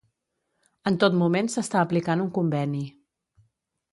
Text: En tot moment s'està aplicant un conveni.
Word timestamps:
En 0.91 0.97
tot 1.03 1.17
moment 1.19 1.51
s'està 1.57 1.83
aplicant 1.83 2.25
un 2.25 2.33
conveni. 2.39 2.83